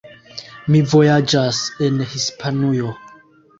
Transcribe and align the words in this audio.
Mi 0.75 0.81
vojaĝas 0.93 1.61
en 1.89 2.01
Hispanujo. 2.17 2.99